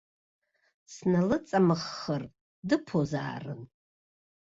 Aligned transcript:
Сналыҵамххыр 0.93 2.23
дыԥозаарын. 2.67 3.61